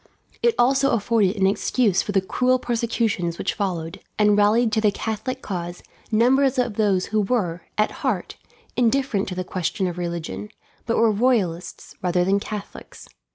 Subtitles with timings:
[0.41, 4.89] It also afforded an excuse for the cruel persecutions which followed, and rallied to the
[4.91, 8.35] Catholic cause numbers of those who were, at heart,
[8.75, 10.49] indifferent to the question of religion,
[10.87, 13.09] but were Royalists rather than Catholics.